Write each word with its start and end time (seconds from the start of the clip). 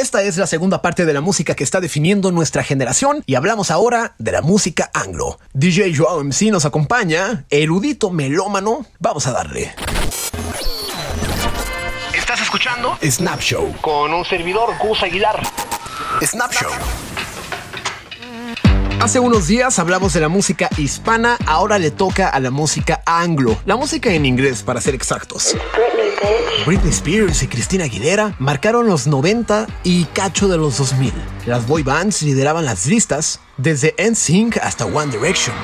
Esta 0.00 0.22
es 0.22 0.38
la 0.38 0.46
segunda 0.46 0.80
parte 0.80 1.04
de 1.04 1.12
la 1.12 1.20
música 1.20 1.54
que 1.54 1.62
está 1.62 1.78
definiendo 1.78 2.32
nuestra 2.32 2.64
generación 2.64 3.22
y 3.26 3.34
hablamos 3.34 3.70
ahora 3.70 4.14
de 4.16 4.32
la 4.32 4.40
música 4.40 4.90
anglo. 4.94 5.38
DJ 5.52 5.94
Joao 5.94 6.24
MC 6.24 6.50
nos 6.50 6.64
acompaña, 6.64 7.44
erudito 7.50 8.08
melómano, 8.08 8.86
vamos 8.98 9.26
a 9.26 9.32
darle. 9.32 9.74
¿Estás 12.14 12.40
escuchando? 12.40 12.96
Snap 13.04 13.40
Show. 13.40 13.74
Con 13.82 14.14
un 14.14 14.24
servidor, 14.24 14.70
Gus 14.78 15.02
Aguilar. 15.02 15.38
Snap 16.22 16.50
Show. 16.50 16.70
Hace 19.02 19.20
unos 19.20 19.48
días 19.48 19.78
hablamos 19.78 20.14
de 20.14 20.20
la 20.20 20.28
música 20.28 20.70
hispana, 20.78 21.36
ahora 21.46 21.78
le 21.78 21.90
toca 21.90 22.30
a 22.30 22.40
la 22.40 22.50
música 22.50 23.02
anglo, 23.04 23.58
la 23.66 23.76
música 23.76 24.10
en 24.14 24.24
inglés 24.24 24.62
para 24.62 24.80
ser 24.80 24.94
exactos. 24.94 25.56
Britney 26.66 26.90
Spears 26.90 27.42
y 27.42 27.48
Christina 27.48 27.84
Aguilera 27.84 28.34
marcaron 28.38 28.86
los 28.86 29.06
90 29.06 29.66
y 29.82 30.04
cacho 30.06 30.48
de 30.48 30.58
los 30.58 30.78
2000. 30.78 31.12
Las 31.46 31.66
boy 31.66 31.82
bands 31.82 32.22
lideraban 32.22 32.64
las 32.64 32.86
listas 32.86 33.40
desde 33.56 33.94
NSYNC 33.98 34.58
hasta 34.58 34.84
One 34.84 35.10
Direction. 35.10 35.56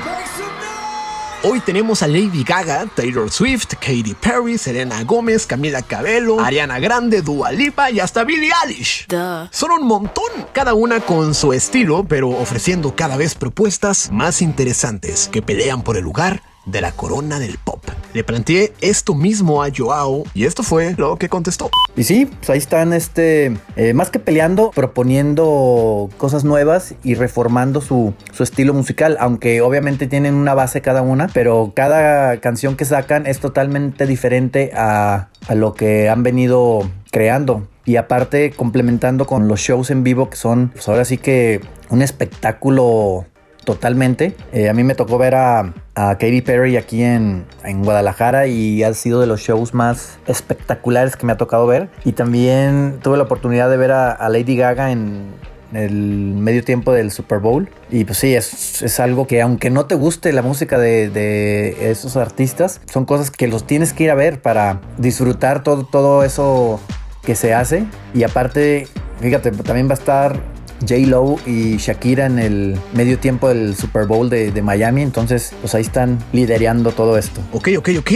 Hoy 1.43 1.59
tenemos 1.59 2.01
a 2.01 2.07
Lady 2.07 2.43
Gaga, 2.43 2.87
Taylor 2.95 3.31
Swift, 3.31 3.75
Katy 3.75 4.15
Perry, 4.19 4.57
Selena 4.57 5.03
Gómez, 5.03 5.45
Camila 5.45 5.83
Cabello, 5.83 6.39
Ariana 6.39 6.79
Grande, 6.79 7.21
Dua 7.21 7.51
Lipa 7.51 7.91
y 7.91 7.99
hasta 7.99 8.23
Billie 8.23 8.51
Eilish. 8.65 9.05
Son 9.51 9.71
un 9.71 9.85
montón, 9.85 10.25
cada 10.51 10.73
una 10.73 10.99
con 10.99 11.35
su 11.35 11.53
estilo, 11.53 12.05
pero 12.09 12.29
ofreciendo 12.29 12.95
cada 12.95 13.17
vez 13.17 13.35
propuestas 13.35 14.09
más 14.11 14.41
interesantes 14.41 15.29
que 15.31 15.43
pelean 15.43 15.83
por 15.83 15.95
el 15.95 16.03
lugar 16.03 16.41
de 16.65 16.81
la 16.81 16.91
corona 16.91 17.39
del 17.39 17.59
pop. 17.59 17.83
Le 18.13 18.23
planteé 18.23 18.73
esto 18.81 19.13
mismo 19.15 19.63
a 19.63 19.69
Joao 19.75 20.23
y 20.33 20.45
esto 20.45 20.63
fue 20.63 20.95
lo 20.97 21.17
que 21.17 21.29
contestó. 21.29 21.69
Y 21.95 22.03
sí, 22.03 22.25
pues 22.25 22.49
ahí 22.49 22.57
están, 22.57 22.93
este, 22.93 23.57
eh, 23.75 23.93
más 23.93 24.09
que 24.09 24.19
peleando, 24.19 24.71
proponiendo 24.71 26.09
cosas 26.17 26.43
nuevas 26.43 26.95
y 27.03 27.15
reformando 27.15 27.81
su, 27.81 28.13
su 28.31 28.43
estilo 28.43 28.73
musical, 28.73 29.17
aunque 29.19 29.61
obviamente 29.61 30.07
tienen 30.07 30.35
una 30.35 30.53
base 30.53 30.81
cada 30.81 31.01
una, 31.01 31.27
pero 31.27 31.73
cada 31.75 32.37
canción 32.39 32.75
que 32.75 32.85
sacan 32.85 33.27
es 33.27 33.39
totalmente 33.39 34.05
diferente 34.05 34.71
a, 34.75 35.29
a 35.47 35.55
lo 35.55 35.73
que 35.73 36.09
han 36.09 36.23
venido 36.23 36.89
creando 37.11 37.67
y 37.85 37.95
aparte 37.95 38.51
complementando 38.51 39.25
con 39.25 39.47
los 39.47 39.61
shows 39.61 39.89
en 39.91 40.03
vivo 40.03 40.29
que 40.29 40.35
son 40.35 40.69
pues 40.73 40.87
ahora 40.89 41.05
sí 41.05 41.17
que 41.17 41.61
un 41.89 42.01
espectáculo 42.01 43.25
totalmente. 43.67 44.33
Eh, 44.53 44.69
a 44.69 44.73
mí 44.73 44.85
me 44.85 44.95
tocó 44.95 45.17
ver 45.17 45.35
a, 45.35 45.73
a 45.93 46.17
Katy 46.17 46.41
Perry 46.41 46.77
aquí 46.77 47.03
en, 47.03 47.43
en, 47.65 47.83
Guadalajara 47.83 48.47
y 48.47 48.81
ha 48.83 48.93
sido 48.93 49.19
de 49.19 49.27
los 49.27 49.41
shows 49.41 49.73
más 49.73 50.19
espectaculares 50.25 51.17
que 51.17 51.25
me 51.25 51.33
ha 51.33 51.37
tocado 51.37 51.67
ver. 51.67 51.89
Y 52.05 52.13
también 52.13 52.99
tuve 53.03 53.17
la 53.17 53.23
oportunidad 53.23 53.69
de 53.69 53.75
ver 53.75 53.91
a, 53.91 54.13
a 54.13 54.29
Lady 54.29 54.55
Gaga 54.55 54.93
en, 54.93 55.33
el 55.73 55.91
medio 55.91 56.63
tiempo 56.63 56.93
del 56.93 57.11
Super 57.11 57.39
Bowl. 57.39 57.67
Y 57.91 58.05
pues 58.05 58.19
sí, 58.19 58.33
es, 58.33 58.81
es 58.81 59.01
algo 59.01 59.27
que 59.27 59.41
aunque 59.41 59.69
no 59.69 59.85
te 59.85 59.95
guste 59.95 60.31
la 60.31 60.41
música 60.41 60.79
de, 60.79 61.09
de, 61.09 61.91
esos 61.91 62.15
artistas, 62.15 62.79
son 62.89 63.03
cosas 63.03 63.31
que 63.31 63.49
los 63.49 63.67
tienes 63.67 63.91
que 63.91 64.05
ir 64.05 64.11
a 64.11 64.15
ver 64.15 64.41
para 64.41 64.79
disfrutar 64.97 65.61
todo, 65.61 65.83
todo 65.83 66.23
eso 66.23 66.79
que 67.21 67.35
se 67.35 67.53
hace. 67.53 67.83
Y 68.13 68.23
aparte, 68.23 68.87
fíjate, 69.19 69.51
también 69.51 69.89
va 69.89 69.91
a 69.91 69.95
estar 69.95 70.56
J-Lo 70.81 71.37
y 71.45 71.77
Shakira 71.77 72.25
en 72.25 72.39
el 72.39 72.79
medio 72.93 73.19
tiempo 73.19 73.49
del 73.49 73.75
Super 73.75 74.05
Bowl 74.05 74.29
de, 74.29 74.61
Miami. 74.61 75.01
Entonces, 75.01 75.53
pues 75.61 75.75
ahí 75.75 75.81
están 75.81 76.19
liderando 76.33 76.91
todo 76.91 77.17
esto. 77.17 77.41
Ok, 77.53 77.69
ok, 77.77 77.89
ok. 77.99 78.11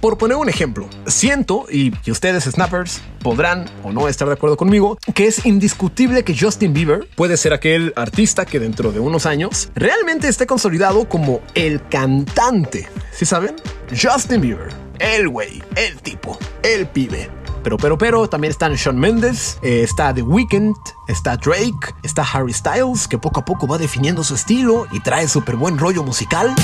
Por 0.00 0.18
poner 0.18 0.36
un 0.36 0.48
ejemplo, 0.48 0.88
siento, 1.06 1.66
y, 1.70 1.92
y 2.04 2.10
ustedes, 2.10 2.44
snappers, 2.44 3.00
podrán 3.22 3.66
o 3.84 3.92
no 3.92 4.08
estar 4.08 4.26
de 4.26 4.34
acuerdo 4.34 4.56
conmigo, 4.56 4.98
que 5.14 5.26
es 5.26 5.46
indiscutible 5.46 6.24
que 6.24 6.36
Justin 6.36 6.72
Bieber 6.72 7.06
puede 7.14 7.36
ser 7.36 7.52
aquel 7.52 7.92
artista 7.96 8.44
que 8.44 8.58
dentro 8.58 8.92
de 8.92 9.00
unos 9.00 9.26
años 9.26 9.70
realmente 9.74 10.28
esté 10.28 10.46
consolidado 10.46 11.08
como 11.08 11.40
el 11.54 11.86
cantante. 11.88 12.88
¿Sí 13.12 13.24
saben? 13.24 13.56
Justin 13.90 14.40
Bieber, 14.40 14.68
el 14.98 15.28
güey, 15.28 15.62
el 15.76 16.00
tipo, 16.00 16.38
el 16.62 16.86
pibe. 16.86 17.41
Pero, 17.62 17.76
pero, 17.76 17.96
pero, 17.96 18.28
también 18.28 18.50
están 18.50 18.74
Shawn 18.74 18.98
Mendes, 18.98 19.58
eh, 19.62 19.82
está 19.82 20.12
The 20.12 20.22
Weeknd, 20.22 20.74
está 21.06 21.36
Drake, 21.36 21.94
está 22.02 22.22
Harry 22.22 22.52
Styles, 22.52 23.06
que 23.06 23.18
poco 23.18 23.40
a 23.40 23.44
poco 23.44 23.68
va 23.68 23.78
definiendo 23.78 24.24
su 24.24 24.34
estilo 24.34 24.86
y 24.90 25.00
trae 25.00 25.28
súper 25.28 25.56
buen 25.56 25.78
rollo 25.78 26.02
musical. 26.02 26.54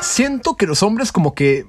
Siento 0.00 0.56
que 0.56 0.66
los 0.66 0.82
hombres 0.82 1.12
como 1.12 1.34
que 1.34 1.66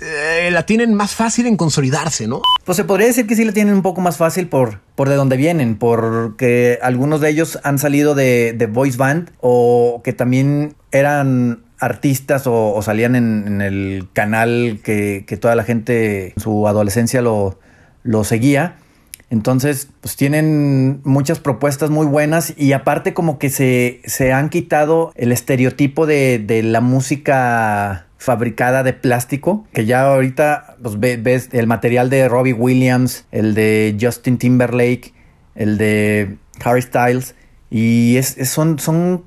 eh, 0.00 0.50
la 0.50 0.64
tienen 0.64 0.94
más 0.94 1.14
fácil 1.14 1.46
en 1.46 1.56
consolidarse, 1.56 2.26
¿no? 2.26 2.42
Pues 2.64 2.76
se 2.76 2.84
podría 2.84 3.06
decir 3.06 3.26
que 3.26 3.36
sí 3.36 3.44
la 3.44 3.52
tienen 3.52 3.74
un 3.74 3.82
poco 3.82 4.00
más 4.00 4.16
fácil 4.16 4.48
por, 4.48 4.80
por 4.94 5.08
de 5.08 5.14
dónde 5.14 5.36
vienen, 5.36 5.76
porque 5.76 6.78
algunos 6.82 7.20
de 7.20 7.30
ellos 7.30 7.58
han 7.62 7.78
salido 7.78 8.14
de, 8.14 8.54
de 8.56 8.66
voice 8.66 8.96
band 8.96 9.30
o 9.40 10.00
que 10.02 10.12
también 10.12 10.74
eran 10.90 11.64
artistas 11.80 12.44
o, 12.46 12.80
salían 12.82 13.16
en, 13.16 13.60
el 13.60 14.08
canal 14.12 14.80
que, 14.84 15.24
que, 15.26 15.36
toda 15.36 15.54
la 15.56 15.64
gente 15.64 16.34
en 16.36 16.40
su 16.40 16.68
adolescencia 16.68 17.22
lo, 17.22 17.58
lo 18.02 18.24
seguía. 18.24 18.76
Entonces, 19.30 19.88
pues 20.00 20.16
tienen 20.16 21.00
muchas 21.04 21.38
propuestas 21.38 21.88
muy 21.88 22.04
buenas 22.06 22.52
y 22.56 22.72
aparte 22.72 23.14
como 23.14 23.38
que 23.38 23.48
se, 23.48 24.00
se 24.04 24.32
han 24.32 24.48
quitado 24.48 25.12
el 25.14 25.30
estereotipo 25.30 26.04
de, 26.04 26.40
de, 26.40 26.64
la 26.64 26.80
música 26.80 28.06
fabricada 28.18 28.82
de 28.82 28.92
plástico, 28.92 29.66
que 29.72 29.86
ya 29.86 30.02
ahorita 30.02 30.76
pues, 30.82 30.98
ves 30.98 31.48
el 31.52 31.68
material 31.68 32.10
de 32.10 32.28
Robbie 32.28 32.52
Williams, 32.52 33.24
el 33.30 33.54
de 33.54 33.96
Justin 34.00 34.36
Timberlake, 34.36 35.14
el 35.54 35.78
de 35.78 36.36
Harry 36.64 36.82
Styles, 36.82 37.36
y 37.70 38.16
es, 38.16 38.36
es, 38.36 38.50
son, 38.50 38.80
son 38.80 39.24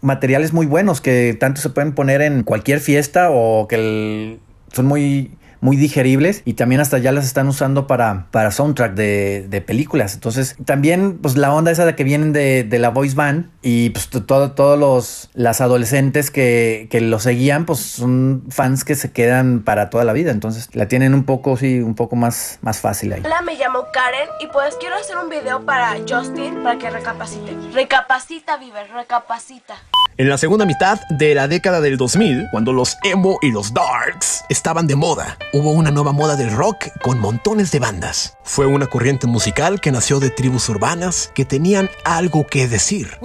materiales 0.00 0.52
muy 0.52 0.66
buenos 0.66 1.00
que 1.00 1.36
tanto 1.38 1.60
se 1.60 1.70
pueden 1.70 1.92
poner 1.92 2.22
en 2.22 2.42
cualquier 2.42 2.80
fiesta 2.80 3.30
o 3.30 3.66
que 3.68 3.76
el, 3.76 4.40
son 4.72 4.86
muy 4.86 5.30
muy 5.60 5.76
digeribles 5.76 6.42
y 6.44 6.54
también 6.54 6.80
hasta 6.80 6.98
ya 6.98 7.12
las 7.12 7.24
están 7.24 7.48
usando 7.48 7.86
para, 7.86 8.26
para 8.30 8.50
soundtrack 8.50 8.94
de, 8.94 9.46
de 9.48 9.60
películas. 9.60 10.14
Entonces, 10.14 10.56
también, 10.64 11.18
pues 11.18 11.36
la 11.36 11.52
onda 11.52 11.70
esa 11.70 11.84
de 11.84 11.94
que 11.94 12.04
vienen 12.04 12.32
de, 12.32 12.64
de 12.64 12.78
la 12.78 12.90
voice 12.90 13.14
band 13.14 13.50
y 13.62 13.90
pues 13.90 14.08
todos 14.08 14.54
todo 14.54 14.76
los 14.76 15.30
las 15.34 15.60
adolescentes 15.60 16.30
que, 16.30 16.88
que 16.90 17.00
lo 17.00 17.18
seguían, 17.18 17.64
pues 17.66 17.80
son 17.80 18.44
fans 18.50 18.84
que 18.84 18.94
se 18.94 19.12
quedan 19.12 19.60
para 19.60 19.90
toda 19.90 20.04
la 20.04 20.12
vida. 20.12 20.30
Entonces, 20.30 20.74
la 20.74 20.88
tienen 20.88 21.14
un 21.14 21.24
poco, 21.24 21.56
sí, 21.56 21.80
un 21.80 21.94
poco 21.94 22.16
más, 22.16 22.58
más 22.62 22.80
fácil 22.80 23.12
ahí. 23.12 23.22
Hola, 23.24 23.42
me 23.42 23.54
llamo 23.54 23.86
Karen 23.92 24.28
y 24.40 24.46
pues 24.48 24.76
quiero 24.80 24.96
hacer 24.96 25.16
un 25.16 25.28
video 25.28 25.64
para 25.64 25.96
Justin 26.08 26.62
para 26.62 26.78
que 26.78 26.90
recapacite. 26.90 27.56
Recapacita, 27.72 28.56
Viver, 28.56 28.88
recapacita. 28.90 29.74
En 30.18 30.28
la 30.28 30.36
segunda 30.36 30.66
mitad 30.66 30.98
de 31.10 31.32
la 31.32 31.46
década 31.46 31.80
del 31.80 31.96
2000, 31.96 32.48
cuando 32.50 32.72
los 32.72 32.98
emo 33.04 33.38
y 33.40 33.52
los 33.52 33.72
darks 33.72 34.42
estaban 34.48 34.88
de 34.88 34.96
moda, 34.96 35.38
hubo 35.52 35.70
una 35.70 35.92
nueva 35.92 36.10
moda 36.10 36.34
del 36.34 36.50
rock 36.50 36.88
con 37.00 37.20
montones 37.20 37.70
de 37.70 37.78
bandas. 37.78 38.36
Fue 38.42 38.66
una 38.66 38.88
corriente 38.88 39.28
musical 39.28 39.80
que 39.80 39.92
nació 39.92 40.18
de 40.18 40.30
tribus 40.30 40.68
urbanas 40.70 41.30
que 41.36 41.44
tenían 41.44 41.88
algo 42.04 42.44
que 42.48 42.66
decir. 42.66 43.16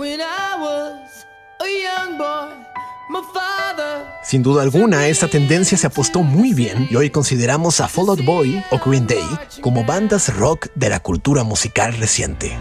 Sin 4.24 4.44
duda 4.44 4.62
alguna, 4.62 5.08
esta 5.08 5.28
tendencia 5.28 5.80
se 5.80 5.88
apostó 5.88 6.22
muy 6.22 6.54
bien 6.54 6.88
y 6.92 6.96
hoy 6.96 7.10
consideramos 7.10 7.82
a 7.82 7.88
Fall 7.88 8.10
Out 8.10 8.24
Boy 8.24 8.64
o 8.70 8.78
Green 8.78 9.08
Day 9.08 9.26
como 9.62 9.84
bandas 9.84 10.32
rock 10.38 10.68
de 10.76 10.90
la 10.90 11.00
cultura 11.00 11.44
musical 11.44 11.96
reciente. 11.98 12.56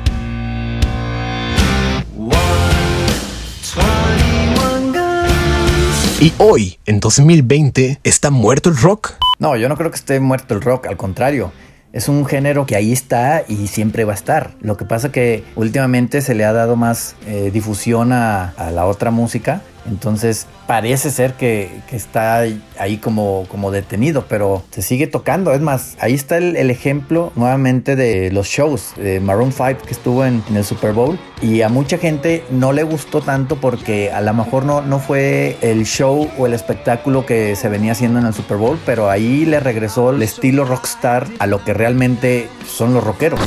Y 6.23 6.33
hoy, 6.39 6.79
en 6.87 7.01
2020, 7.01 7.99
¿está 8.05 8.31
muerto 8.31 8.71
el 8.71 8.77
rock? 8.77 9.15
No, 9.41 9.57
yo 9.57 9.69
no 9.69 9.77
creo 9.77 9.91
que 9.91 9.97
esté 9.97 10.21
muerto 10.21 10.55
el 10.55 10.61
rock, 10.61 10.87
al 10.87 10.97
contrario. 10.97 11.51
Es 11.93 12.09
un 12.09 12.25
género 12.27 12.65
que 12.65 12.77
ahí 12.77 12.93
está 12.93 13.43
y 13.49 13.67
siempre 13.67 14.05
va 14.05 14.13
a 14.13 14.15
estar. 14.15 14.53
Lo 14.61 14.77
que 14.77 14.85
pasa 14.85 15.11
que 15.11 15.43
últimamente 15.57 16.21
se 16.21 16.37
le 16.37 16.45
ha 16.45 16.53
dado 16.53 16.77
más 16.77 17.17
eh, 17.27 17.51
difusión 17.53 18.13
a, 18.13 18.51
a, 18.51 18.71
la 18.71 18.87
otra 18.87 19.11
música. 19.11 19.63
Entonces 19.87 20.47
parece 20.67 21.11
ser 21.11 21.35
que, 21.35 21.81
que 21.89 21.97
está 21.97 22.45
ahí 22.79 22.97
como, 22.99 23.47
como, 23.49 23.71
detenido, 23.71 24.27
pero 24.29 24.63
se 24.71 24.83
sigue 24.83 25.07
tocando. 25.07 25.53
Es 25.53 25.61
más, 25.61 25.97
ahí 26.01 26.15
está 26.15 26.37
el, 26.37 26.57
el, 26.57 26.71
ejemplo 26.71 27.33
nuevamente 27.37 27.97
de 27.97 28.31
los 28.31 28.47
shows 28.47 28.93
de 28.97 29.21
Maroon 29.21 29.53
5 29.53 29.83
que 29.85 29.93
estuvo 29.93 30.25
en, 30.25 30.43
en, 30.49 30.57
el 30.57 30.65
Super 30.65 30.93
Bowl. 30.93 31.19
Y 31.41 31.63
a 31.63 31.69
mucha 31.69 31.99
gente 31.99 32.45
no 32.51 32.73
le 32.73 32.83
gustó 32.85 33.21
tanto 33.21 33.57
porque 33.57 34.13
a 34.13 34.21
lo 34.21 34.33
mejor 34.35 34.65
no, 34.65 34.83
no 34.83 34.99
fue 34.99 35.57
el 35.61 35.85
show 35.85 36.31
o 36.39 36.47
el 36.47 36.55
espectáculo 36.55 37.27
que 37.27 37.57
se 37.57 37.69
venía 37.69 37.93
haciendo 37.93 38.19
en 38.19 38.27
el 38.27 38.35
Super 38.35 38.57
Bowl, 38.57 38.79
pero 38.87 39.11
ahí 39.11 39.45
le 39.45 39.61
regresó 39.61 40.11
el 40.11 40.23
estilo 40.23 40.65
rockstar 40.65 41.27
a 41.39 41.47
lo 41.47 41.65
que 41.65 41.75
realmente 41.75 42.49
son 42.67 42.95
los 42.95 43.03
rockeros. 43.03 43.41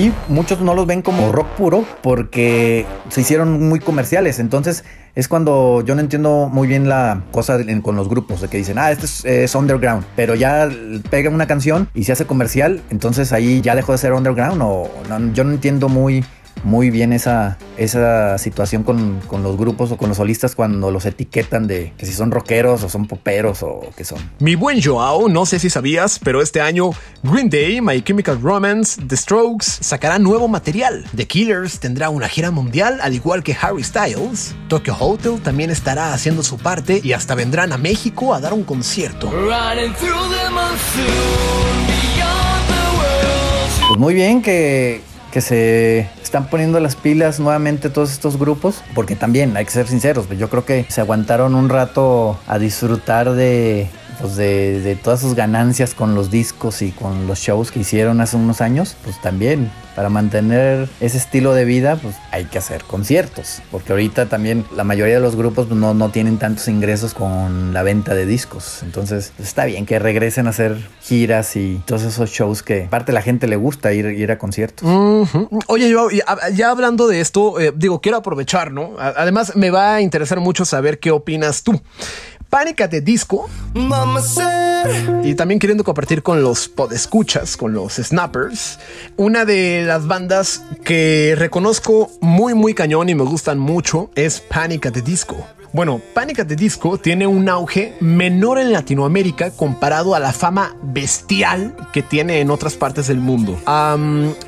Aquí 0.00 0.12
muchos 0.28 0.60
no 0.60 0.74
los 0.74 0.86
ven 0.86 1.02
como 1.02 1.30
rock 1.30 1.48
puro 1.56 1.84
porque 2.02 2.86
se 3.10 3.20
hicieron 3.20 3.68
muy 3.68 3.80
comerciales. 3.80 4.38
Entonces 4.38 4.84
es 5.14 5.28
cuando 5.28 5.82
yo 5.84 5.94
no 5.94 6.00
entiendo 6.00 6.48
muy 6.50 6.68
bien 6.68 6.88
la 6.88 7.22
cosa 7.32 7.58
con 7.82 7.96
los 7.96 8.08
grupos, 8.08 8.40
de 8.40 8.48
que 8.48 8.56
dicen, 8.56 8.78
ah, 8.78 8.90
este 8.90 9.44
es, 9.44 9.54
underground, 9.54 10.04
pero 10.16 10.34
ya 10.34 10.70
pega 11.10 11.28
una 11.28 11.46
canción 11.46 11.88
y 11.94 12.04
se 12.04 12.12
hace 12.12 12.24
comercial, 12.26 12.80
entonces 12.90 13.32
ahí 13.32 13.60
ya 13.60 13.74
dejó 13.74 13.92
de 13.92 13.98
ser 13.98 14.12
underground 14.12 14.62
o 14.62 14.90
yo 15.34 15.44
no 15.44 15.50
entiendo 15.50 15.88
muy 15.88 16.24
muy 16.62 16.90
bien 16.90 17.12
esa, 17.12 17.58
esa 17.76 18.36
situación 18.38 18.82
con, 18.82 19.20
los 19.42 19.56
grupos 19.56 19.92
o 19.92 19.96
con 19.96 20.08
los 20.08 20.18
solistas 20.18 20.54
cuando 20.54 20.90
los 20.90 21.06
etiquetan 21.06 21.66
de 21.66 21.92
que 21.96 22.06
si 22.06 22.12
son 22.12 22.30
rockeros 22.30 22.82
o 22.82 22.88
son 22.88 23.06
poperos 23.06 23.62
o 23.62 23.80
qué 23.96 24.04
son. 24.04 24.18
Mi 24.38 24.54
buen 24.54 24.82
Joao, 24.82 25.28
no 25.28 25.46
sé 25.46 25.58
si 25.58 25.70
sabías, 25.70 26.18
pero 26.22 26.42
este 26.42 26.60
año 26.60 26.90
Green 27.22 27.48
Day, 27.48 27.80
My 27.80 28.02
Chemical 28.02 28.40
Romance, 28.40 29.00
The 29.06 29.16
Strokes 29.16 29.66
sacará 29.80 30.18
nuevo 30.18 30.48
material. 30.48 31.04
The 31.16 31.26
Killers 31.26 31.80
tendrá 31.80 32.10
una 32.10 32.28
gira 32.28 32.50
mundial 32.50 32.98
al 33.02 33.14
igual 33.14 33.42
que 33.42 33.56
Harry 33.60 33.82
Styles. 33.82 34.54
Tokyo 34.68 34.96
Hotel 34.98 35.40
también 35.42 35.70
estará 35.70 36.12
haciendo 36.12 36.42
su 36.42 36.58
parte 36.58 37.00
y 37.02 37.12
hasta 37.12 37.34
vendrán 37.34 37.72
a 37.72 37.78
México 37.78 38.34
a 38.34 38.40
dar 38.40 38.52
un 38.52 38.64
concierto. 38.64 39.30
Pues 43.88 43.98
muy 43.98 44.14
bien 44.14 44.42
que 44.42 45.02
que 45.32 45.40
se 45.40 46.08
están 46.22 46.48
poniendo 46.48 46.80
las 46.80 46.96
pilas 46.96 47.40
nuevamente 47.40 47.90
todos 47.90 48.12
estos 48.12 48.38
grupos, 48.38 48.82
porque 48.94 49.16
también 49.16 49.56
hay 49.56 49.64
que 49.64 49.70
ser 49.70 49.86
sinceros, 49.86 50.28
yo 50.36 50.48
creo 50.50 50.64
que 50.64 50.86
se 50.88 51.00
aguantaron 51.00 51.54
un 51.54 51.68
rato 51.68 52.38
a 52.46 52.58
disfrutar 52.58 53.32
de 53.32 53.88
pues 54.20 54.36
de, 54.36 54.98
todas 55.02 55.20
sus 55.20 55.34
ganancias 55.34 55.94
con 55.94 56.14
los 56.14 56.30
discos 56.30 56.82
y 56.82 56.92
con 56.92 57.26
los 57.26 57.38
shows 57.38 57.70
que 57.70 57.80
hicieron 57.80 58.20
hace 58.20 58.36
unos 58.36 58.60
años, 58.60 58.96
pues 59.04 59.20
también 59.20 59.70
para 59.96 60.08
mantener 60.08 60.88
ese 61.00 61.18
estilo 61.18 61.52
de 61.52 61.64
vida, 61.64 61.96
pues 61.96 62.14
hay 62.30 62.44
que 62.44 62.58
hacer 62.58 62.84
conciertos. 62.84 63.60
Porque 63.70 63.92
ahorita 63.92 64.26
también 64.26 64.64
la 64.74 64.84
mayoría 64.84 65.14
de 65.14 65.20
los 65.20 65.36
grupos 65.36 65.66
pues, 65.66 65.78
no, 65.78 65.94
no 65.94 66.10
tienen 66.10 66.38
tantos 66.38 66.68
ingresos 66.68 67.12
con 67.12 67.72
la 67.74 67.82
venta 67.82 68.14
de 68.14 68.24
discos. 68.24 68.82
Entonces 68.82 69.32
pues, 69.36 69.48
está 69.48 69.64
bien 69.64 69.86
que 69.86 69.98
regresen 69.98 70.46
a 70.46 70.50
hacer 70.50 70.78
giras 71.02 71.56
y 71.56 71.82
todos 71.84 72.02
esos 72.02 72.30
shows 72.30 72.62
que 72.62 72.84
aparte 72.84 73.12
la 73.12 73.22
gente 73.22 73.46
le 73.46 73.56
gusta 73.56 73.92
ir, 73.92 74.06
ir 74.06 74.30
a 74.30 74.38
conciertos. 74.38 74.88
Oye, 75.66 75.90
yo 75.90 76.08
ya 76.54 76.70
hablando 76.70 77.08
de 77.08 77.20
esto, 77.20 77.60
eh, 77.60 77.72
digo, 77.74 78.00
quiero 78.00 78.18
aprovechar, 78.18 78.72
¿no? 78.72 78.92
Además, 78.98 79.56
me 79.56 79.70
va 79.70 79.96
a 79.96 80.00
interesar 80.00 80.40
mucho 80.40 80.64
saber 80.64 80.98
qué 80.98 81.10
opinas 81.10 81.62
tú. 81.62 81.80
Pánica 82.50 82.88
de 82.88 83.00
Disco. 83.00 83.48
Y 85.22 85.34
también 85.36 85.60
queriendo 85.60 85.84
compartir 85.84 86.22
con 86.22 86.42
los 86.42 86.68
podescuchas, 86.68 87.56
con 87.56 87.72
los 87.72 87.94
snappers, 87.94 88.80
una 89.16 89.44
de 89.44 89.84
las 89.86 90.06
bandas 90.06 90.62
que 90.84 91.34
reconozco 91.38 92.10
muy, 92.20 92.54
muy 92.54 92.74
cañón 92.74 93.08
y 93.08 93.14
me 93.14 93.22
gustan 93.22 93.58
mucho 93.58 94.10
es 94.16 94.40
Pánica 94.40 94.90
de 94.90 95.00
Disco. 95.00 95.46
Bueno, 95.72 96.00
Pánica 96.14 96.42
de 96.42 96.56
Disco 96.56 96.98
tiene 96.98 97.28
un 97.28 97.48
auge 97.48 97.94
menor 98.00 98.58
en 98.58 98.72
Latinoamérica 98.72 99.52
comparado 99.52 100.16
a 100.16 100.18
la 100.18 100.32
fama 100.32 100.74
bestial 100.82 101.76
que 101.92 102.02
tiene 102.02 102.40
en 102.40 102.50
otras 102.50 102.74
partes 102.74 103.06
del 103.06 103.18
mundo. 103.18 103.56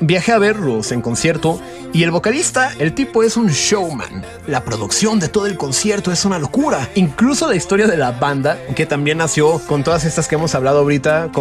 viajé 0.01 0.33
a 0.33 0.37
verlos 0.37 0.91
en 0.91 1.01
concierto 1.01 1.61
y 1.93 2.03
el 2.03 2.11
vocalista, 2.11 2.73
el 2.77 2.93
tipo 2.93 3.23
es 3.23 3.37
un 3.37 3.47
showman. 3.47 4.25
La 4.47 4.65
producción 4.65 5.19
de 5.21 5.29
todo 5.29 5.45
el 5.47 5.55
concierto 5.55 6.11
es 6.11 6.25
una 6.25 6.39
locura. 6.39 6.89
Incluso 6.95 7.47
la 7.47 7.55
historia 7.55 7.87
de 7.87 7.95
la 7.95 8.11
banda, 8.11 8.57
que 8.75 8.85
también 8.85 9.19
nació 9.19 9.59
con 9.59 9.83
todas 9.83 10.03
estas 10.03 10.27
que 10.27 10.35
hemos 10.35 10.55
hablado 10.55 10.79
ahorita, 10.79 11.31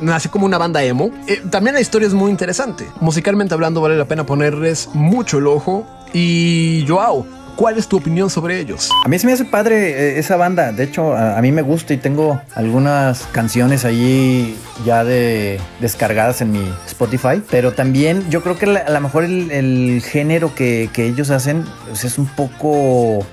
nació 0.00 0.30
como 0.32 0.46
una 0.46 0.58
banda 0.58 0.82
emo. 0.82 1.12
Eh, 1.28 1.40
también 1.50 1.74
la 1.74 1.80
historia 1.80 2.08
es 2.08 2.14
muy 2.14 2.32
interesante. 2.32 2.88
Musicalmente 3.00 3.54
hablando 3.54 3.80
vale 3.80 3.96
la 3.96 4.06
pena 4.06 4.26
ponerles 4.26 4.88
mucho 4.92 5.38
el 5.38 5.46
ojo. 5.46 5.86
Y 6.12 6.84
Joao, 6.88 7.24
¿Cuál 7.60 7.76
es 7.76 7.88
tu 7.88 7.98
opinión 7.98 8.30
sobre 8.30 8.58
ellos? 8.58 8.88
A 9.04 9.08
mí 9.08 9.18
se 9.18 9.26
me 9.26 9.34
hace 9.34 9.44
padre 9.44 9.90
eh, 9.90 10.18
esa 10.18 10.36
banda. 10.36 10.72
De 10.72 10.82
hecho, 10.82 11.14
a, 11.14 11.38
mí 11.42 11.52
me 11.52 11.60
gusta 11.60 11.92
y 11.92 11.98
tengo 11.98 12.40
algunas 12.54 13.24
canciones 13.32 13.84
allí 13.84 14.56
ya 14.86 15.04
de 15.04 15.60
descargadas 15.78 16.40
en 16.40 16.52
mi 16.52 16.72
Spotify. 16.86 17.42
Pero 17.50 17.74
también 17.74 18.24
yo 18.30 18.42
creo 18.42 18.56
que 18.56 18.64
a 18.64 18.88
lo 18.88 19.00
mejor 19.02 19.24
el, 19.24 20.02
género 20.02 20.54
que, 20.54 20.88
ellos 20.96 21.28
hacen 21.28 21.66
pues, 21.86 22.04
es 22.04 22.16
un 22.16 22.28
poco 22.28 23.26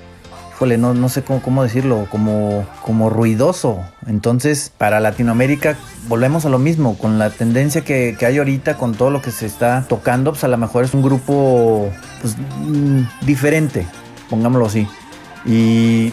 no, 0.60 0.92
no 0.92 1.08
sé 1.08 1.22
cómo, 1.22 1.40
cómo, 1.40 1.62
decirlo, 1.62 2.06
como, 2.10 2.66
como 2.82 3.08
ruidoso. 3.08 3.80
Entonces, 4.06 4.70
para 4.76 5.00
Latinoamérica 5.00 5.78
volvemos 6.06 6.44
a 6.44 6.50
lo 6.50 6.58
mismo, 6.58 6.98
con 6.98 7.18
la 7.18 7.30
tendencia 7.30 7.80
que, 7.80 8.14
que, 8.18 8.26
hay 8.26 8.36
ahorita, 8.36 8.76
con 8.76 8.94
todo 8.94 9.08
lo 9.08 9.22
que 9.22 9.30
se 9.30 9.46
está 9.46 9.86
tocando, 9.88 10.32
pues 10.32 10.44
a 10.44 10.48
lo 10.48 10.58
mejor 10.58 10.84
es 10.84 10.92
un 10.92 11.00
grupo 11.00 11.90
pues, 12.20 12.36
mm, 12.36 13.24
diferente 13.24 13.86
pongámoslo 14.28 14.66
así. 14.66 14.86
Y 15.44 16.12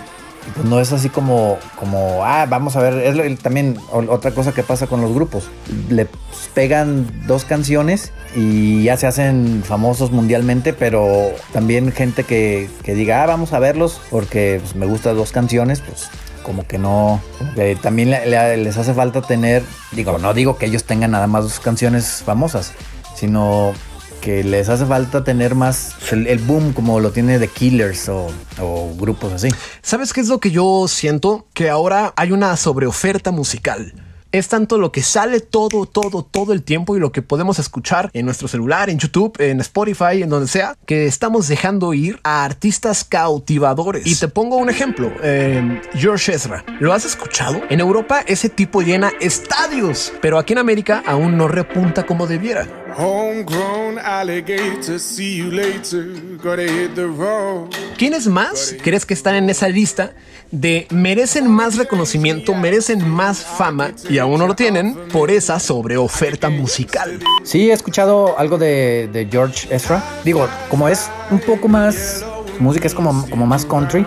pues 0.53 0.65
no 0.67 0.79
es 0.79 0.91
así 0.91 1.09
como, 1.09 1.57
como, 1.75 2.23
ah, 2.23 2.45
vamos 2.47 2.75
a 2.75 2.81
ver, 2.81 2.93
es 2.93 3.39
también 3.39 3.77
otra 3.91 4.31
cosa 4.31 4.53
que 4.53 4.63
pasa 4.63 4.87
con 4.87 5.01
los 5.01 5.13
grupos. 5.13 5.49
Le 5.89 6.07
pegan 6.53 7.07
dos 7.27 7.45
canciones 7.45 8.11
y 8.35 8.83
ya 8.83 8.97
se 8.97 9.07
hacen 9.07 9.63
famosos 9.65 10.11
mundialmente, 10.11 10.73
pero 10.73 11.31
también 11.51 11.91
gente 11.91 12.23
que, 12.23 12.69
diga, 12.85 13.23
ah, 13.23 13.25
vamos 13.25 13.53
a 13.53 13.59
verlos 13.59 13.99
porque 14.11 14.59
pues, 14.61 14.75
me 14.75 14.85
gustan 14.85 15.15
dos 15.15 15.31
canciones, 15.31 15.81
pues 15.81 16.09
como 16.43 16.67
que 16.67 16.77
no, 16.77 17.21
también 17.81 18.11
les 18.11 18.77
hace 18.77 18.93
falta 18.93 19.23
tener, 19.23 19.63
digo, 19.93 20.19
no 20.19 20.35
digo 20.35 20.59
que 20.59 20.67
ellos 20.67 20.83
tengan 20.83 21.09
nada 21.09 21.25
más 21.25 21.43
dos 21.43 21.59
canciones 21.59 22.21
famosas, 22.23 22.71
sino 23.15 23.73
que 24.25 24.43
les 24.43 24.69
hace 24.69 24.87
falta 24.87 25.23
tener 25.23 25.53
más 25.53 25.93
el, 26.11 26.39
boom 26.39 26.73
como 26.73 26.99
lo 26.99 27.11
tiene 27.11 27.37
The 27.37 27.47
Killers 27.47 28.09
o, 28.09 28.31
grupos 28.97 29.33
así. 29.33 29.49
¿Sabes 29.83 30.13
qué 30.13 30.21
es 30.21 30.29
lo 30.29 30.39
que 30.39 30.49
yo 30.49 30.87
siento? 30.87 31.45
Que 31.53 31.69
ahora 31.69 32.11
hay 32.17 32.31
una 32.31 32.57
sobreoferta 32.57 33.29
musical 33.29 33.93
es 34.31 34.49
tanto 34.49 34.77
lo 34.77 34.91
que 34.91 35.01
sale 35.01 35.39
todo, 35.39 35.85
todo, 35.85 36.21
todo 36.21 36.51
el 36.51 36.61
tiempo 36.61 36.97
y 36.97 36.99
lo 36.99 37.13
que 37.13 37.21
podemos 37.21 37.57
escuchar 37.57 38.09
en 38.11 38.25
nuestro 38.25 38.49
celular, 38.49 38.89
en 38.89 38.99
YouTube, 38.99 39.39
en 39.39 39.61
Spotify, 39.61 40.23
en 40.23 40.29
donde 40.29 40.49
sea, 40.49 40.75
que 40.85 41.05
estamos 41.05 41.47
dejando 41.47 41.93
ir 41.93 42.19
a 42.21 42.43
artistas 42.43 43.05
cautivadores. 43.05 44.05
Y 44.05 44.13
te 44.15 44.27
pongo 44.27 44.57
un 44.57 44.69
ejemplo, 44.69 45.09
eh, 45.23 45.79
George 45.93 46.33
Ezra. 46.33 46.65
¿Lo 46.81 46.91
has 46.91 47.05
escuchado? 47.05 47.61
En 47.69 47.79
Europa 47.79 48.25
ese 48.27 48.49
tipo 48.49 48.81
llena 48.81 49.13
estadios, 49.21 50.11
pero 50.21 50.37
aquí 50.37 50.51
en 50.51 50.59
América 50.59 51.01
aún 51.07 51.37
no 51.37 51.47
repunta 51.47 52.05
como 52.05 52.27
debiera. 52.27 52.84
¿Quiénes 57.97 58.27
más 58.27 58.75
crees 58.81 59.05
que 59.05 59.13
están 59.13 59.35
en 59.35 59.49
esa 59.49 59.67
lista 59.67 60.13
de 60.51 60.87
merecen 60.91 61.49
más 61.51 61.75
reconocimiento, 61.75 62.53
merecen 62.53 63.07
más 63.07 63.39
fama 63.39 63.91
y 64.09 64.17
aún 64.19 64.39
no 64.39 64.47
lo 64.47 64.55
tienen 64.55 64.95
por 65.11 65.29
esa 65.29 65.59
sobreoferta 65.59 66.49
musical. 66.49 67.19
Sí, 67.43 67.69
he 67.69 67.73
escuchado 67.73 68.39
algo 68.39 68.57
de, 68.57 69.27
George 69.29 69.67
Ezra. 69.75 70.01
Digo, 70.23 70.47
como 70.69 70.87
es 70.87 71.09
un 71.31 71.39
poco 71.39 71.67
más, 71.67 72.25
música 72.59 72.87
es 72.87 72.93
como, 72.93 73.29
como 73.29 73.45
más 73.45 73.65
country. 73.65 74.05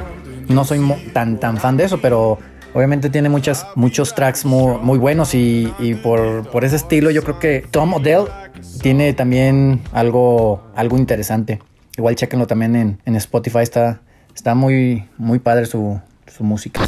No 0.48 0.64
soy 0.64 0.80
tan, 1.12 1.38
tan 1.38 1.58
fan 1.58 1.76
de 1.76 1.84
eso, 1.84 2.00
pero 2.00 2.38
obviamente 2.72 3.10
tiene 3.10 3.28
muchas, 3.28 3.66
muchos 3.74 4.14
tracks 4.14 4.44
muy, 4.44 4.98
buenos 4.98 5.34
y, 5.34 5.72
por, 6.02 6.48
por, 6.50 6.64
ese 6.64 6.76
estilo 6.76 7.10
yo 7.10 7.22
creo 7.22 7.38
que 7.38 7.66
Tom 7.70 7.94
Odell 7.94 8.26
tiene 8.80 9.12
también 9.12 9.80
algo, 9.92 10.62
algo 10.74 10.98
interesante. 10.98 11.60
Igual 11.96 12.16
chequenlo 12.16 12.46
también 12.46 12.76
en, 12.76 13.00
en 13.04 13.16
Spotify, 13.16 13.60
está, 13.60 14.00
está 14.34 14.54
muy, 14.54 15.04
muy 15.16 15.38
padre 15.38 15.66
su, 15.66 16.00
su 16.26 16.44
música. 16.44 16.80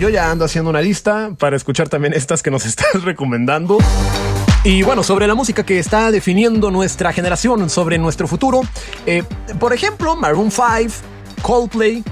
Yo 0.00 0.08
ya 0.08 0.30
ando 0.30 0.46
haciendo 0.46 0.70
una 0.70 0.80
lista 0.80 1.32
para 1.38 1.56
escuchar 1.56 1.90
también 1.90 2.14
estas 2.14 2.42
que 2.42 2.50
nos 2.50 2.64
estás 2.66 3.02
recomendando. 3.04 3.76
Y 4.64 4.82
bueno, 4.82 5.02
sobre 5.02 5.26
la 5.26 5.34
música 5.34 5.64
que 5.64 5.78
está 5.78 6.10
definiendo 6.10 6.70
nuestra 6.70 7.12
generación, 7.12 7.68
sobre 7.68 7.98
nuestro 7.98 8.26
futuro, 8.26 8.62
eh, 9.04 9.24
por 9.58 9.74
ejemplo, 9.74 10.16
Maroon 10.16 10.50
5, 10.50 10.66
Coldplay, 11.42 12.02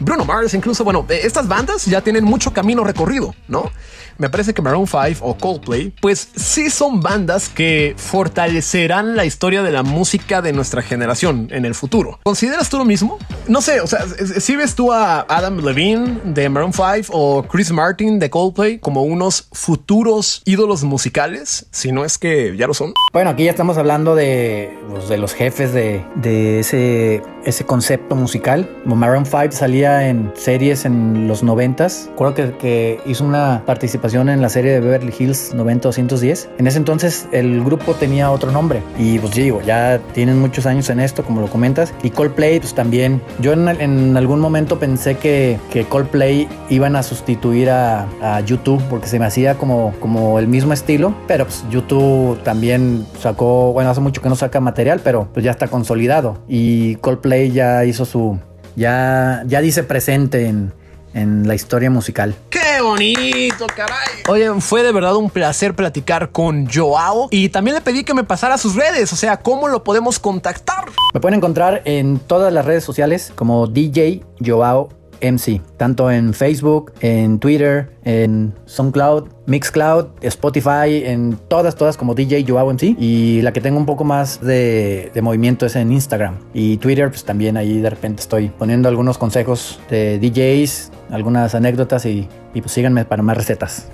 Bruno 0.00 0.24
Mars, 0.24 0.54
incluso, 0.54 0.84
bueno, 0.84 1.06
eh, 1.08 1.20
estas 1.24 1.48
bandas 1.48 1.84
ya 1.86 2.00
tienen 2.00 2.24
mucho 2.24 2.52
camino 2.52 2.84
recorrido, 2.84 3.34
¿no? 3.48 3.70
Me 4.18 4.30
parece 4.30 4.54
que 4.54 4.62
Maroon 4.62 4.86
5 4.86 5.20
o 5.20 5.36
Coldplay, 5.36 5.92
pues 6.00 6.28
sí 6.36 6.70
son 6.70 7.00
bandas 7.00 7.48
que 7.48 7.94
fortalecerán 7.96 9.16
la 9.16 9.24
historia 9.24 9.62
de 9.62 9.70
la 9.70 9.82
música 9.82 10.42
de 10.42 10.52
nuestra 10.52 10.82
generación 10.82 11.48
en 11.50 11.64
el 11.64 11.74
futuro. 11.74 12.20
¿Consideras 12.22 12.68
tú 12.68 12.78
lo 12.78 12.84
mismo? 12.84 13.18
No 13.48 13.60
sé, 13.60 13.80
o 13.80 13.86
sea, 13.86 14.04
si 14.38 14.56
ves 14.56 14.74
tú 14.74 14.92
a 14.92 15.20
Adam 15.28 15.58
Levine 15.58 16.20
de 16.24 16.48
Maroon 16.48 16.72
5 16.72 17.08
o 17.10 17.42
Chris 17.44 17.72
Martin 17.72 18.18
de 18.18 18.30
Coldplay 18.30 18.78
como 18.78 19.02
unos 19.02 19.48
futuros 19.52 20.42
ídolos 20.44 20.84
musicales, 20.84 21.66
si 21.70 21.92
no 21.92 22.04
es 22.04 22.18
que 22.18 22.56
ya 22.56 22.66
lo 22.66 22.74
son. 22.74 22.94
Bueno, 23.12 23.30
aquí 23.30 23.44
ya 23.44 23.50
estamos 23.50 23.76
hablando 23.78 24.14
de, 24.14 24.76
pues, 24.88 25.08
de 25.08 25.18
los 25.18 25.34
jefes 25.34 25.72
de, 25.72 26.04
de 26.16 26.60
ese 26.60 27.22
ese 27.44 27.64
concepto 27.64 28.14
musical. 28.14 28.68
Maroon 28.84 29.26
5 29.26 29.52
salía 29.52 30.08
en 30.08 30.32
series 30.34 30.84
en 30.84 31.28
los 31.28 31.44
90s. 31.44 32.08
Recuerdo 32.10 32.34
que, 32.34 32.56
que 32.56 33.00
hizo 33.06 33.24
una 33.24 33.62
participación 33.66 34.03
en 34.04 34.42
la 34.42 34.50
serie 34.50 34.72
de 34.72 34.80
Beverly 34.80 35.14
Hills 35.18 35.54
90210. 35.54 36.50
En 36.58 36.66
ese 36.66 36.76
entonces 36.76 37.26
el 37.32 37.64
grupo 37.64 37.94
tenía 37.94 38.30
otro 38.30 38.52
nombre. 38.52 38.82
Y 38.98 39.18
pues 39.18 39.32
digo, 39.32 39.62
ya 39.62 39.98
tienen 40.12 40.38
muchos 40.38 40.66
años 40.66 40.90
en 40.90 41.00
esto, 41.00 41.24
como 41.24 41.40
lo 41.40 41.48
comentas. 41.48 41.94
Y 42.02 42.10
Coldplay, 42.10 42.60
pues 42.60 42.74
también. 42.74 43.22
Yo 43.40 43.54
en, 43.54 43.66
en 43.66 44.14
algún 44.18 44.40
momento 44.40 44.78
pensé 44.78 45.16
que, 45.16 45.58
que 45.70 45.86
Coldplay 45.86 46.46
iban 46.68 46.96
a 46.96 47.02
sustituir 47.02 47.70
a, 47.70 48.06
a, 48.20 48.40
YouTube 48.40 48.82
porque 48.90 49.08
se 49.08 49.18
me 49.18 49.24
hacía 49.24 49.54
como, 49.54 49.94
como 50.00 50.38
el 50.38 50.48
mismo 50.48 50.74
estilo. 50.74 51.14
Pero 51.26 51.46
pues 51.46 51.64
YouTube 51.70 52.42
también 52.42 53.06
sacó, 53.18 53.72
bueno, 53.72 53.88
hace 53.88 54.02
mucho 54.02 54.20
que 54.20 54.28
no 54.28 54.36
saca 54.36 54.60
material, 54.60 55.00
pero 55.02 55.28
pues 55.32 55.44
ya 55.44 55.50
está 55.50 55.68
consolidado. 55.68 56.42
Y 56.46 56.96
Coldplay 56.96 57.52
ya 57.52 57.86
hizo 57.86 58.04
su. 58.04 58.38
Ya, 58.76 59.44
ya 59.46 59.62
dice 59.62 59.82
presente 59.82 60.46
en, 60.46 60.72
en 61.14 61.48
la 61.48 61.54
historia 61.54 61.88
musical. 61.90 62.34
¡Qué 62.50 62.63
bonito, 62.80 63.66
caray! 63.74 64.22
Oye, 64.28 64.60
fue 64.60 64.82
de 64.82 64.92
verdad 64.92 65.16
un 65.16 65.30
placer 65.30 65.74
platicar 65.74 66.30
con 66.30 66.68
Joao 66.70 67.28
y 67.30 67.48
también 67.48 67.74
le 67.74 67.80
pedí 67.80 68.04
que 68.04 68.14
me 68.14 68.24
pasara 68.24 68.58
sus 68.58 68.74
redes, 68.74 69.12
o 69.12 69.16
sea, 69.16 69.38
¿cómo 69.38 69.68
lo 69.68 69.84
podemos 69.84 70.18
contactar? 70.18 70.86
Me 71.12 71.20
pueden 71.20 71.38
encontrar 71.38 71.82
en 71.84 72.18
todas 72.18 72.52
las 72.52 72.64
redes 72.64 72.84
sociales 72.84 73.32
como 73.34 73.66
DJ 73.66 74.22
Joao 74.44 74.88
MC, 75.32 75.60
tanto 75.76 76.10
en 76.10 76.34
Facebook, 76.34 76.92
en 77.00 77.38
Twitter, 77.38 77.90
en 78.04 78.54
SoundCloud, 78.66 79.28
Mixcloud, 79.46 80.06
Spotify, 80.20 81.04
en 81.04 81.38
todas, 81.48 81.74
todas 81.76 81.96
como 81.96 82.14
DJ 82.14 82.44
Joao 82.46 82.72
MC. 82.72 82.96
Y 82.98 83.42
la 83.42 83.52
que 83.52 83.60
tengo 83.60 83.78
un 83.78 83.86
poco 83.86 84.04
más 84.04 84.40
de, 84.40 85.10
de, 85.12 85.22
movimiento 85.22 85.66
es 85.66 85.76
en 85.76 85.92
Instagram. 85.92 86.36
Y 86.52 86.76
Twitter, 86.78 87.08
pues 87.08 87.24
también 87.24 87.56
ahí 87.56 87.80
de 87.80 87.90
repente 87.90 88.22
estoy 88.22 88.48
poniendo 88.48 88.88
algunos 88.88 89.18
consejos 89.18 89.80
de 89.90 90.18
DJs, 90.18 90.92
algunas 91.10 91.54
anécdotas 91.54 92.06
y, 92.06 92.28
y 92.54 92.60
pues 92.60 92.72
síganme 92.72 93.04
para 93.04 93.22
más 93.22 93.36
recetas. 93.36 93.88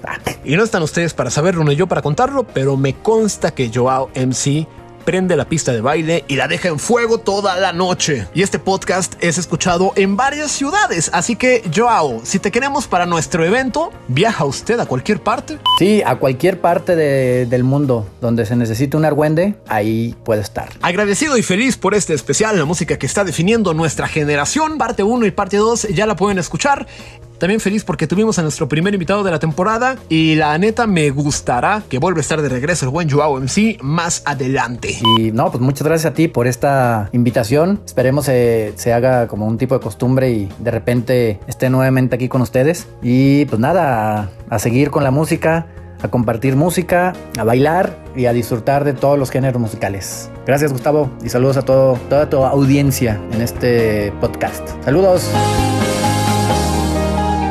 Y 0.45 0.57
no 0.57 0.65
están 0.65 0.83
ustedes 0.83 1.15
para 1.15 1.31
saberlo 1.31 1.65
ni 1.65 1.77
yo 1.77 1.87
para 1.87 2.03
contarlo, 2.03 2.45
pero 2.45 2.77
me 2.77 2.95
consta 2.95 3.53
que 3.53 3.71
Joao 3.73 4.11
MC 4.15 4.67
prende 5.05 5.37
la 5.37 5.45
pista 5.45 5.73
de 5.73 5.81
baile 5.81 6.25
y 6.29 6.37
la 6.37 6.49
deja 6.49 6.69
en 6.69 6.79
fuego 6.79 7.19
toda 7.19 7.59
la 7.59 7.73
noche. 7.73 8.27
Y 8.35 8.43
este 8.43 8.59
podcast 8.59 9.15
es 9.21 9.39
escuchado 9.39 9.93
en 9.97 10.17
varias 10.17 10.51
ciudades, 10.51 11.11
así 11.13 11.37
que 11.37 11.63
Joao, 11.75 12.21
si 12.23 12.39
te 12.39 12.51
queremos 12.51 12.87
para 12.87 13.07
nuestro 13.07 13.45
evento, 13.45 13.93
¿viaja 14.09 14.45
usted 14.45 14.79
a 14.81 14.87
cualquier 14.87 15.23
parte? 15.23 15.59
Sí, 15.79 16.03
a 16.05 16.17
cualquier 16.17 16.61
parte 16.61 16.97
de, 16.97 17.47
del 17.47 17.65
mundo 17.65 18.07
donde 18.21 18.47
se 18.47 18.57
necesite 18.57 18.97
un 18.97 19.05
argüende, 19.05 19.55
ahí 19.69 20.15
puede 20.25 20.43
estar. 20.43 20.71
Agradecido 20.83 21.37
y 21.37 21.43
feliz 21.43 21.77
por 21.77 21.95
este 21.95 22.15
especial, 22.15 22.59
la 22.59 22.65
música 22.65 22.99
que 22.99 23.07
está 23.07 23.25
definiendo 23.25 23.75
nuestra 23.75 24.09
generación, 24.09 24.79
parte 24.79 25.03
1 25.03 25.27
y 25.27 25.31
parte 25.31 25.57
2 25.57 25.89
ya 25.89 26.07
la 26.07 26.17
pueden 26.17 26.39
escuchar. 26.39 26.87
También 27.41 27.59
feliz 27.59 27.85
porque 27.85 28.07
tuvimos 28.07 28.39
a 28.39 28.43
nuestro 28.43 28.69
primer 28.69 28.93
invitado 28.93 29.25
de 29.25 29.31
la 29.31 29.39
temporada 29.39 29.97
y 30.11 30.35
la 30.35 30.59
neta 30.59 30.87
me 30.87 31.09
gustará 31.09 31.83
que 31.89 31.99
vuelva 31.99 32.19
a 32.19 32.21
estar 32.21 32.43
de 32.43 32.51
regreso 32.51 32.85
el 32.85 32.91
buen 32.91 33.09
Joao 33.09 33.41
MC 33.41 33.79
más 33.81 34.21
adelante. 34.27 34.99
Y 35.19 35.33
no, 35.33 35.51
pues 35.51 35.63
muchas 35.63 35.87
gracias 35.87 36.13
a 36.13 36.15
ti 36.15 36.29
por 36.29 36.47
esta 36.47 37.09
invitación. 37.13 37.81
Esperemos 37.87 38.27
se, 38.27 38.75
se 38.77 38.93
haga 38.93 39.27
como 39.27 39.47
un 39.47 39.57
tipo 39.57 39.75
de 39.75 39.81
costumbre 39.81 40.31
y 40.31 40.51
de 40.59 40.71
repente 40.71 41.41
esté 41.47 41.71
nuevamente 41.71 42.17
aquí 42.17 42.29
con 42.29 42.43
ustedes. 42.43 42.87
Y 43.01 43.47
pues 43.47 43.59
nada, 43.59 44.31
a, 44.51 44.55
a 44.55 44.59
seguir 44.59 44.91
con 44.91 45.03
la 45.03 45.11
música, 45.11 45.67
a 46.03 46.09
compartir 46.09 46.57
música, 46.57 47.15
a 47.39 47.45
bailar 47.45 47.97
y 48.15 48.27
a 48.27 48.35
disfrutar 48.35 48.85
de 48.85 48.93
todos 48.93 49.19
los 49.19 49.31
géneros 49.31 49.59
musicales. 49.59 50.31
Gracias 50.47 50.73
Gustavo 50.73 51.11
y 51.25 51.31
saludos 51.31 51.57
a 51.57 51.63
todo, 51.63 51.95
toda 52.11 52.29
tu 52.29 52.45
audiencia 52.45 53.19
en 53.33 53.41
este 53.41 54.13
podcast. 54.21 54.69
Saludos. 54.85 55.31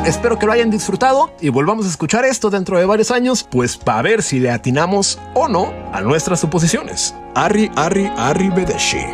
Espero 0.06 0.38
que 0.38 0.46
lo 0.46 0.52
hayan 0.52 0.70
disfrutado 0.70 1.30
y 1.40 1.50
volvamos 1.50 1.84
a 1.84 1.88
escuchar 1.90 2.24
esto 2.24 2.48
dentro 2.48 2.78
de 2.78 2.86
varios 2.86 3.10
años, 3.10 3.46
pues 3.48 3.76
para 3.76 4.02
ver 4.02 4.22
si 4.22 4.40
le 4.40 4.50
atinamos 4.50 5.18
o 5.34 5.46
no 5.46 5.74
a 5.92 6.00
nuestras 6.00 6.40
suposiciones. 6.40 7.14
Arri, 7.34 7.70
Arri, 7.76 8.10
Arri 8.16 8.48
Bedeshi. 8.48 9.04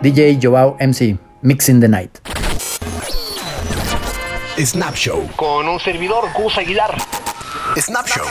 DJ 0.00 0.38
Joao 0.40 0.76
MC, 0.78 1.18
Mixing 1.42 1.80
the 1.80 1.88
Night. 1.88 2.18
Snap 4.64 4.94
Show. 4.94 5.28
Con 5.36 5.68
un 5.68 5.80
servidor, 5.80 6.24
Gus 6.34 6.56
Aguilar. 6.56 6.96
Snap 7.76 8.06
Show. 8.06 8.26